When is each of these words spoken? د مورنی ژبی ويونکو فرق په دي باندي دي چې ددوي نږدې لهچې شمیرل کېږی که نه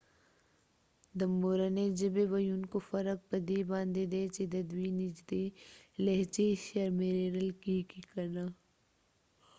د 1.19 1.21
مورنی 1.39 1.87
ژبی 1.99 2.25
ويونکو 2.33 2.77
فرق 2.89 3.19
په 3.29 3.37
دي 3.47 3.59
باندي 3.71 4.05
دي 4.13 4.23
چې 4.35 4.43
ددوي 4.53 4.89
نږدې 5.01 5.45
لهچې 6.05 6.47
شمیرل 6.65 7.49
کېږی 7.63 8.01
که 8.11 8.23
نه 8.33 8.45